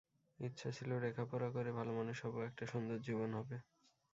[0.39, 3.57] ইচ্ছা ছিল, লেখাপড়া করে ভালো মানুষ হব, একটা সুন্দর জীবন হবে।